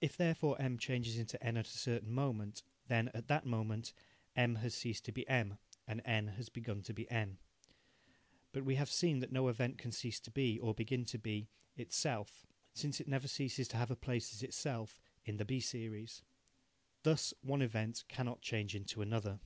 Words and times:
If 0.00 0.16
therefore 0.16 0.60
M 0.60 0.78
changes 0.78 1.16
into 1.16 1.40
N 1.40 1.56
at 1.56 1.68
a 1.68 1.78
certain 1.78 2.10
moment, 2.12 2.64
then, 2.88 3.08
at 3.14 3.28
that 3.28 3.46
moment, 3.46 3.92
M 4.34 4.56
has 4.56 4.74
ceased 4.74 5.04
to 5.04 5.12
be 5.12 5.24
M, 5.28 5.58
and 5.86 6.02
N 6.04 6.26
has 6.26 6.48
begun 6.48 6.82
to 6.82 6.92
be 6.92 7.08
N. 7.08 7.38
But 8.50 8.64
we 8.64 8.74
have 8.74 8.90
seen 8.90 9.20
that 9.20 9.30
no 9.30 9.46
event 9.46 9.78
can 9.78 9.92
cease 9.92 10.18
to 10.22 10.32
be, 10.32 10.58
or 10.58 10.74
begin 10.74 11.04
to 11.04 11.18
be, 11.20 11.46
itself, 11.76 12.44
since 12.72 12.98
it 12.98 13.06
never 13.06 13.28
ceases 13.28 13.68
to 13.68 13.76
have 13.76 13.92
a 13.92 13.96
place 13.96 14.32
as 14.34 14.42
itself 14.42 14.98
in 15.24 15.36
the 15.36 15.44
B 15.44 15.60
series. 15.60 16.24
Thus 17.04 17.32
one 17.40 17.62
event 17.62 18.02
cannot 18.08 18.42
change 18.42 18.74
into 18.74 19.02
another. 19.02 19.38